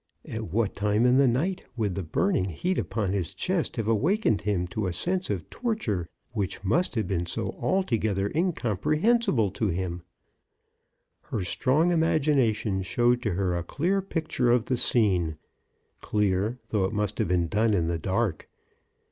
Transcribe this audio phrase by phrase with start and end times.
[0.25, 4.21] At what time in the night would the burning heat upon his chest have awak
[4.21, 6.93] ened him to a sense of torture which must MRS.
[6.93, 7.35] BROWN ATTEMPTS TO ESCAPE.
[7.35, 10.01] 4 1 have been so altogether incomprehensible to him?
[11.25, 15.37] Her strong imagination showed to her a clear picture of the scene—
[16.01, 18.49] clear, though it must have been done in the dark.